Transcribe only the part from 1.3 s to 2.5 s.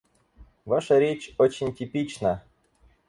очень типична.